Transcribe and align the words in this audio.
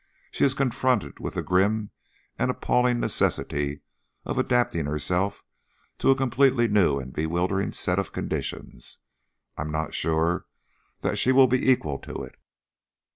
She 0.31 0.43
is 0.43 0.55
confronted 0.55 1.19
with 1.19 1.35
the 1.35 1.43
grim 1.43 1.91
and 2.39 2.49
appalling 2.49 2.99
necessity 2.99 3.81
of 4.25 4.39
adapting 4.39 4.87
herself 4.87 5.43
to 5.99 6.09
a 6.09 6.15
completely 6.15 6.67
new 6.67 6.97
and 6.99 7.13
bewildering 7.13 7.71
set 7.71 7.99
of 7.99 8.11
conditions. 8.11 8.97
I'm 9.59 9.71
not 9.71 9.93
sure 9.93 10.47
that 11.01 11.19
she 11.19 11.31
will 11.31 11.45
be 11.45 11.69
equal 11.71 11.99
to 11.99 12.23
it." 12.23 12.33